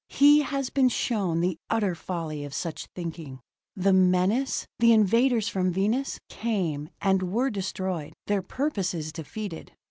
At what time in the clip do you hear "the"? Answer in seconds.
1.41-1.59, 3.75-3.93, 4.79-4.93